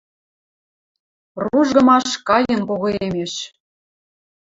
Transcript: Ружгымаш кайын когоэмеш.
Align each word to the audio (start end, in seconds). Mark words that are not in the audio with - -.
Ружгымаш 1.43 2.07
кайын 2.27 2.61
когоэмеш. 2.69 3.33